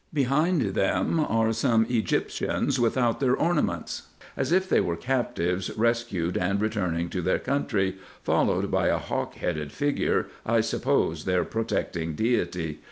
Behind 0.11 0.63
them 0.73 1.19
are 1.19 1.53
some 1.53 1.85
Egyptians 1.87 2.79
without 2.79 3.19
their 3.19 3.35
ornaments, 3.35 4.07
as 4.35 4.51
if 4.51 4.67
they 4.67 4.81
were 4.81 4.95
captives 4.95 5.69
rescued 5.77 6.37
and 6.37 6.59
returning 6.59 7.07
to 7.09 7.21
their 7.21 7.37
country, 7.37 7.97
followed 8.23 8.71
by 8.71 8.87
a 8.87 8.97
hawk 8.97 9.35
headed 9.35 9.71
figure, 9.71 10.25
I 10.43 10.61
suppose 10.61 11.25
their 11.25 11.43
protecting 11.45 12.15
deity. 12.15 12.79